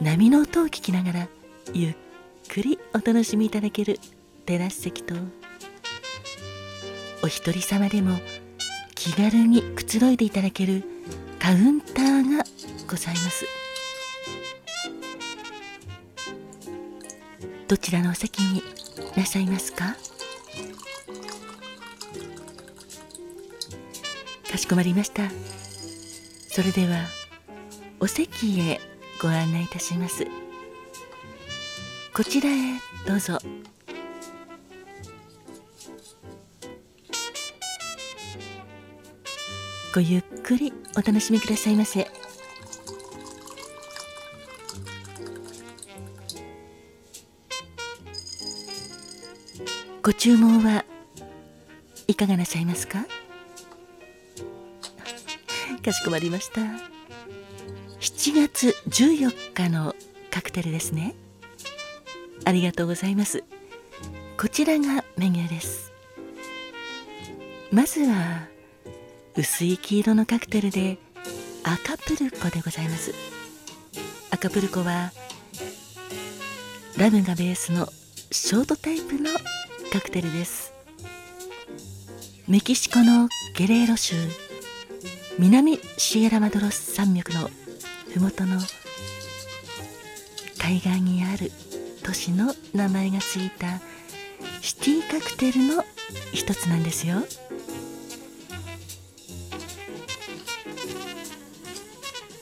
[0.00, 1.28] 波の音を聞きながら
[1.74, 1.96] ゆっ
[2.48, 3.98] くりお楽しみいただける
[4.46, 5.14] テラス席と
[7.22, 8.16] お一人様でも
[8.94, 10.84] 気軽にくつろいでいただける
[11.40, 12.44] カウンターが
[12.88, 13.44] ございます。
[17.66, 18.62] どちらのお席に
[19.16, 19.96] なさいますか？
[24.50, 25.28] かしこまりました。
[26.48, 27.04] それでは
[28.00, 28.80] お席へ
[29.20, 30.26] ご案内いたします。
[32.14, 32.54] こちらへ
[33.06, 33.38] どうぞ。
[39.94, 42.06] ごゆっくりお楽しみくださいませ。
[50.02, 50.84] ご注文は
[52.06, 53.04] いかがなさいますか？
[55.84, 56.97] かしこまりました。
[58.00, 59.92] 7月14日の
[60.30, 61.16] カクテルですね。
[62.44, 63.42] ありがとうございます。
[64.36, 65.92] こちらがメニューです。
[67.72, 68.46] まずは
[69.36, 70.98] 薄い黄色のカクテルで
[71.64, 73.12] 赤プルコでございます。
[74.30, 75.10] 赤プルコは
[76.96, 77.88] ラムがベースの
[78.30, 79.30] ショートタイプの
[79.92, 80.72] カクテルです。
[82.46, 84.14] メキシコのゲレーロ州
[85.38, 87.50] 南シエラマドロス山脈の
[88.14, 88.60] 麓の
[90.58, 91.52] 海岸にある
[92.02, 93.80] 都市の名前がついた
[94.60, 95.84] シティカクテルの
[96.32, 97.22] 一つなんですよ。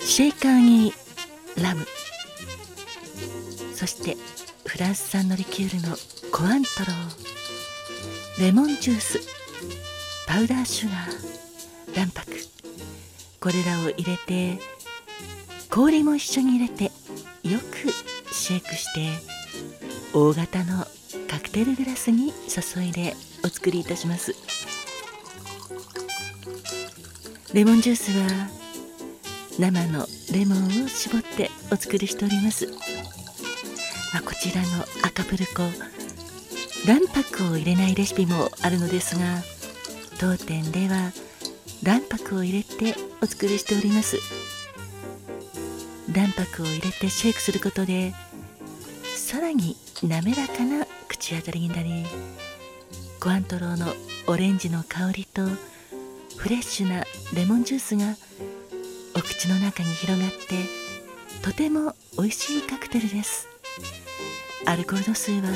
[0.00, 0.92] シェイカーに
[1.60, 1.84] ラム。
[3.74, 4.16] そして
[4.64, 5.96] フランス産のリキュールの
[6.30, 8.42] コアントロー。
[8.42, 9.20] レモンジュース。
[10.26, 11.94] パウダーシュガー。
[11.94, 12.32] 卵白。
[13.40, 14.58] これらを入れて
[15.74, 16.90] 氷も一緒に入れてよ
[17.58, 17.90] く
[18.32, 19.10] シェイクして
[20.16, 20.84] 大型の
[21.28, 23.14] カクテルグラスに注いで
[23.44, 24.36] お作りいたします。
[27.52, 28.48] レモンジュースは
[29.58, 32.66] 生のレモンを絞ってお作りしております、
[34.12, 34.68] まあ、こちらの
[35.04, 35.62] 赤プルコ
[36.84, 39.24] 卵白を入れないレシピもあるのですが
[40.18, 41.12] 当店では
[41.84, 44.18] 卵白を入れてお作りしております。
[46.14, 48.14] 卵白を入れてシェイクすることで
[49.16, 52.06] さらに滑らかな口当たりになり
[53.20, 53.92] コアントローの
[54.28, 55.42] オレンジの香りと
[56.36, 57.04] フレッシュな
[57.34, 58.14] レモンジュースが
[59.16, 60.36] お口の中に広がって
[61.42, 63.48] とても美味しいカクテルです。
[64.66, 65.50] アルコール度数は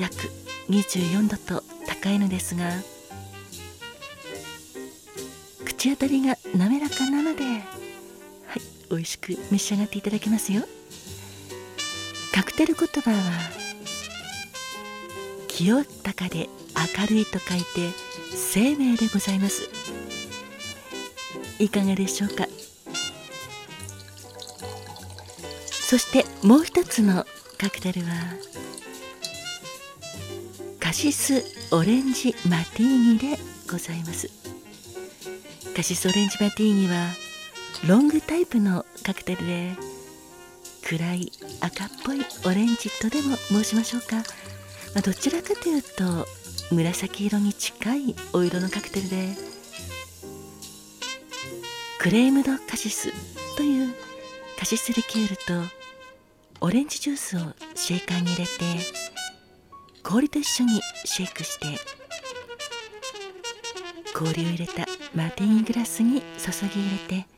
[0.00, 0.14] 約
[0.68, 2.70] 24度と高いのですが
[5.64, 7.81] 口当たりが滑らかなので
[8.92, 10.62] 美味しく召し上がっていただけますよ。
[12.34, 13.16] カクテル言葉は
[15.48, 16.50] 清高で
[17.00, 17.64] 明るいと書いて
[18.34, 19.62] 生命でございます。
[21.58, 22.46] いかがでしょうか？
[25.70, 27.26] そしてもう一つの
[27.58, 28.08] カクテルは
[30.80, 33.38] カシスオレンジマティーニで
[33.70, 34.28] ございます。
[35.74, 37.08] カシスオレンジマティーニは
[37.88, 39.72] ロングタイプのカクテルで
[40.84, 44.22] 暗い赤っぽいオレンジとでも申しましょうか、ま
[44.98, 46.26] あ、どちらかというと
[46.72, 49.28] 紫色に近いお色のカクテルで
[51.98, 53.12] クレームドカシス
[53.56, 53.94] という
[54.58, 55.82] カシスリキュールと
[56.60, 57.40] オレンジジュースを
[57.74, 58.50] シェイカーに入れて
[60.04, 61.66] 氷と一緒にシェイクして
[64.14, 67.31] 氷を入れたマーティングラスに注ぎ入れて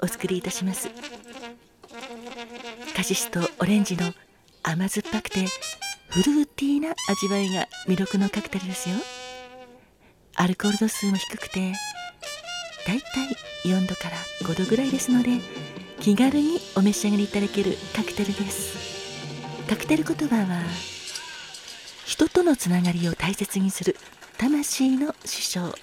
[0.00, 0.88] お作りいたします。
[2.96, 4.12] カシスとオレンジの
[4.62, 5.46] 甘酸っぱくて
[6.08, 8.96] フルーティーな味わいが魅力のカクテルですよ。
[10.34, 11.72] アルコール度数も低くて
[12.86, 15.40] だいたい4度から5度ぐらいですので
[16.00, 19.66] 気軽にお召し上がりいただけるカクテルです。
[19.68, 20.62] カクテル言葉は
[22.06, 23.96] 人とのつながりを大切にする
[24.38, 25.74] 魂の師匠。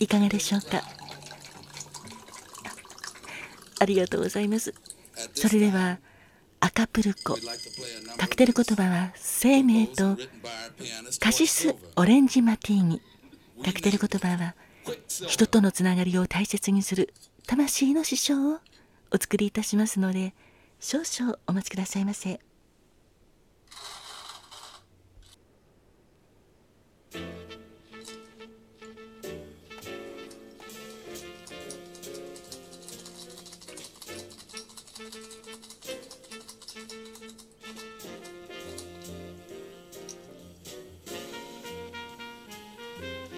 [0.00, 0.82] いかがでしょうか？
[3.82, 4.72] ありがとうございます
[5.34, 5.98] それでは
[6.60, 7.36] アカプルコ
[8.16, 10.16] カクテル言葉は生命と
[11.18, 13.02] カシスオレンジマティーニ
[13.64, 14.54] カクテル言葉は
[15.26, 17.12] 人とのつながりを大切にする
[17.48, 18.60] 魂の師匠を
[19.10, 20.32] お作りいたしますので
[20.78, 22.38] 少々お待ちくださいませ。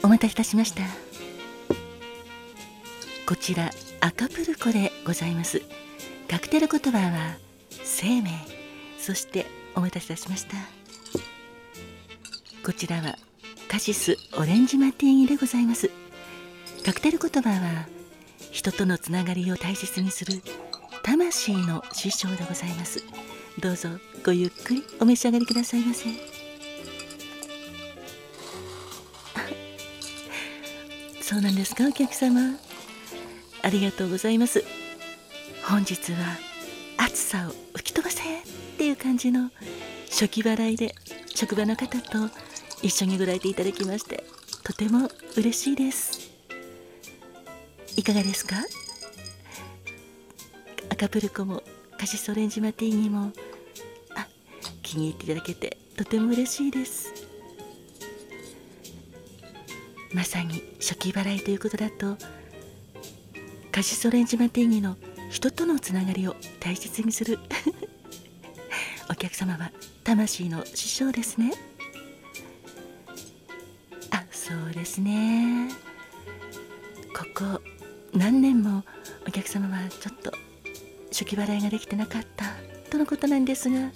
[0.02, 0.82] お待たせいたしました。
[3.26, 5.62] こちら赤プルコでございます。
[6.28, 7.36] カクテル言葉は
[7.70, 8.30] 生命。
[8.98, 10.56] そしてお待たせいたしました。
[12.64, 13.16] こちらは
[13.66, 15.90] カシスオレンジマティーニでございます。
[16.84, 17.88] カクテル言葉は
[18.50, 20.42] 人とのつながりを大切にする
[21.04, 23.02] 魂の師匠でございます。
[23.60, 23.88] どうぞ
[24.24, 26.06] ごゆっくりお召し上がりくださいませ。
[31.22, 32.56] そうなんですかお客様。
[33.62, 34.64] ありがとうございます。
[35.64, 36.38] 本日は
[36.96, 38.24] 暑さを吹き飛ばせっ
[38.78, 39.50] ていう感じの
[40.10, 40.94] 初期払いで
[41.34, 42.30] 職場の方と
[42.82, 44.24] 一緒にご来店いただきまして
[44.62, 46.30] とても嬉しいです。
[47.96, 48.56] いかがですか？
[50.94, 51.60] 赤プルコも
[51.98, 53.32] カシスオレンジマティーニも
[54.14, 54.28] あ
[54.80, 57.12] 気に入っていただけてとても嬉しいです。
[60.12, 62.16] まさに初期払いということだと
[63.72, 64.96] カシスオレンジマティーニの
[65.30, 67.40] 人とのつながりを大切にする
[69.10, 69.72] お客様は
[70.04, 71.50] 魂の師匠ですね。
[74.12, 75.70] あそうですね。
[77.12, 77.60] ここ
[78.12, 78.84] 何年も
[79.26, 80.43] お客様はちょっと
[81.14, 82.44] 初期払いができてなかった
[82.90, 83.92] とのことなんですが今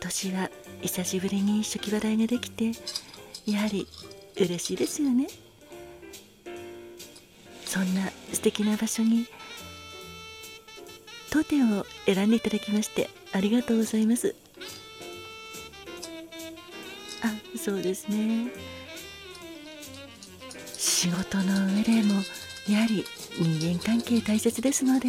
[0.00, 2.72] 年は久しぶりに初期払いができて
[3.44, 3.86] やはり
[4.38, 5.26] 嬉しいですよね。
[7.66, 9.26] そんな素敵な場所に
[11.28, 14.34] 当店を選んでいただきましてありがとうございます。
[17.22, 18.50] あそうですね。
[20.74, 22.14] 仕事の上でも
[22.66, 23.04] やはり
[23.38, 25.08] 人間関係大切ですので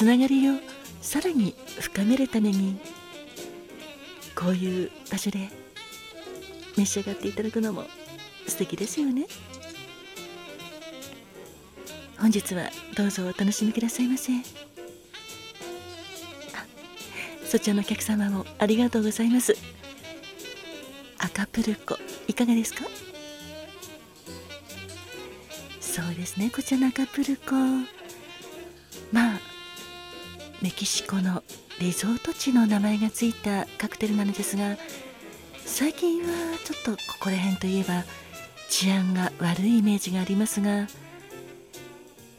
[0.00, 0.54] つながりを
[1.02, 2.80] さらに深めるために。
[4.34, 5.50] こういう場所で。
[6.78, 7.84] 召し上がっていただくのも
[8.48, 9.26] 素敵ですよね。
[12.16, 14.32] 本日はどうぞお楽しみくださいませ。
[17.44, 19.54] そちらのお客様もありがとうございます。
[21.18, 22.86] 赤プルコいかがですか？
[25.78, 27.54] そうですねこちらの赤プルコ。
[29.12, 29.49] まあ
[30.62, 31.42] メキシコの
[31.80, 34.76] リゾート地の名前がついたカクテルなのですが
[35.64, 36.28] 最近は
[36.64, 38.04] ちょっとここら辺といえば
[38.68, 40.86] 治安が悪いイメージがありますが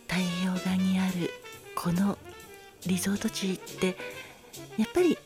[0.08, 1.32] 太平洋側にある
[1.76, 2.18] この
[2.86, 3.96] リゾート地って
[4.78, 5.18] やっぱり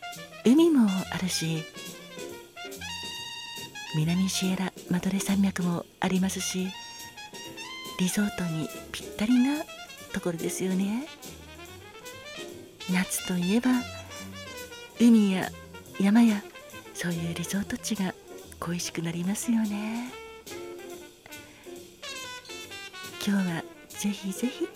[0.45, 1.63] 海もあるし
[3.97, 6.67] 南シエラマドレ山脈もありますし
[7.99, 9.63] リゾートにぴったりな
[10.13, 11.07] ところですよね。
[12.91, 13.69] 夏といえば
[14.99, 15.49] 海や
[15.99, 16.43] 山や
[16.93, 18.13] そういうリゾート地が
[18.59, 20.11] 恋しくなりますよね。
[23.25, 24.67] 今日はぜひぜひ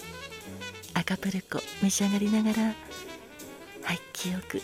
[0.95, 2.73] 赤プルコ召し上がりながら
[3.83, 4.59] はい清く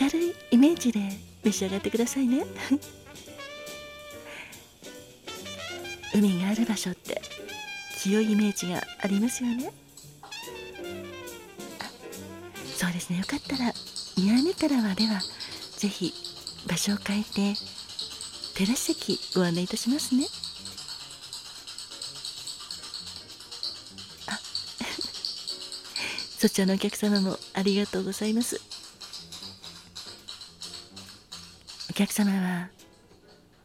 [0.00, 1.00] 明るいイメージで
[1.44, 2.44] 召し上がってくださいね。
[6.12, 7.22] 海がある場所って
[8.02, 9.72] 清いイメージがありますよね。
[12.84, 13.16] そうですね。
[13.16, 13.72] よかったら
[14.18, 15.22] 見上げからはでは
[15.78, 16.12] ぜひ
[16.68, 17.54] 場所を変えて
[18.54, 20.26] テラス席ご案内いたしますね。
[24.26, 24.36] あ
[26.38, 28.60] そちらのお客様もありがとうございます。
[31.88, 32.68] お客様は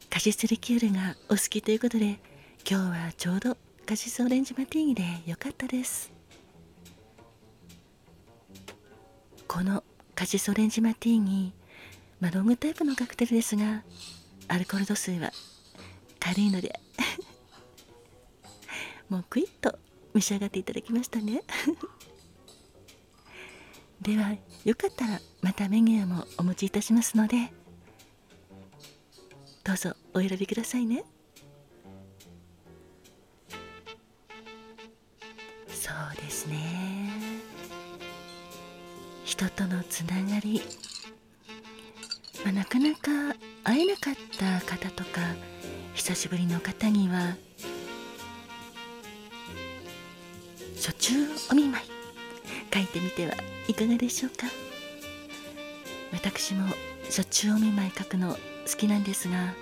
[0.10, 2.22] カシスリキュールがお好きということで
[2.66, 6.19] 今日はちょうどカシスオレンジマティーニでよかったです。
[9.50, 11.53] このカシスオレンジマティーニ
[12.20, 13.82] まあ、ロングタイプのカクテルですが
[14.48, 15.32] アルコール度数は
[16.20, 16.79] 軽いので
[19.10, 19.79] もうクイッと
[20.13, 21.41] 召し上がっていただきましたね。
[24.01, 27.51] ではよかったらまたメニューもお持ちいたしますので
[29.63, 31.03] どうぞお選びくださいね。
[35.70, 36.88] そうですね。
[39.39, 40.62] 人とのつながり、
[42.43, 45.22] まあ、なかなか会えなかった方とか
[45.93, 47.38] 久しぶりの方には
[50.75, 51.13] 初中
[51.51, 51.86] お見舞い
[52.74, 53.34] 書いてみては
[53.69, 54.48] いかがでしょうか。
[56.12, 56.65] 私も
[57.05, 58.39] 初中お見舞い書くの好
[58.77, 59.53] きなんですが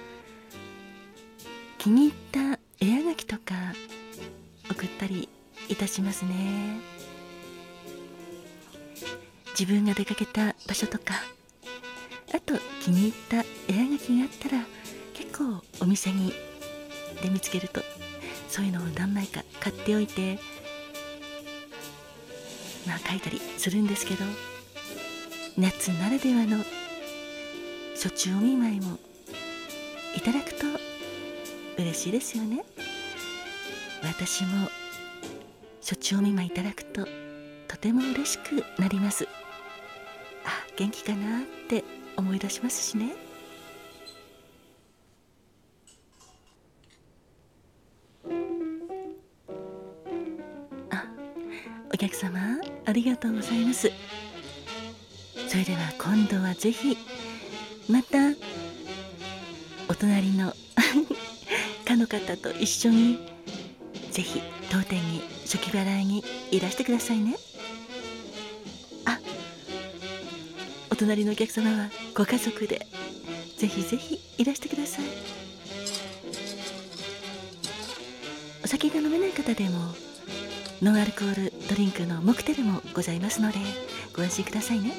[1.77, 3.53] 気に入った絵はがきとか
[4.72, 5.29] 送ったり
[5.69, 6.98] いたしますね。
[9.60, 11.16] 自分が出かけた場所とか
[12.32, 13.38] あと気に入った
[13.68, 14.64] 絵はがきがあったら
[15.16, 16.32] 結構お店に
[17.24, 17.82] で見つけると
[18.50, 20.38] そういうのを何枚か買っておいて
[22.86, 24.24] まあ書いたりするんですけど
[25.58, 26.64] 夏ならではの
[27.96, 29.00] 初中お見舞いも
[30.16, 30.66] いただくと
[31.80, 32.64] 嬉しいですよね。
[34.04, 34.70] 私も
[35.82, 37.08] 初中お見舞いいただくと
[37.68, 39.28] とても嬉しくなります。
[40.77, 41.84] 元気かなって
[42.15, 43.15] 思い出しますしね。
[50.91, 51.03] あ
[51.91, 52.39] お客様
[52.86, 53.91] ありがとうございます。
[55.48, 56.96] それでは今度はぜひ
[57.89, 58.17] また
[59.89, 60.53] お隣の
[61.86, 63.17] かの方と一緒に
[64.12, 67.36] ぜひ当店に初期払いにいらしてくださいね。
[70.98, 72.88] 隣のお客様はご家族で
[73.58, 75.06] ぜひぜひいらしてください。
[78.63, 79.80] お酒が飲めない方でも
[80.82, 83.60] ノンアルコールドリンクのモクテルもございますので
[84.13, 84.92] ご安心くださいね。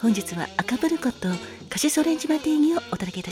[0.00, 1.28] 本日は赤ブルコと
[1.70, 3.22] カシスオレンジマティーニをお届けいたし